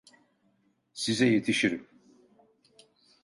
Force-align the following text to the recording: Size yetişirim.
Size 0.93 1.25
yetişirim. 1.25 1.87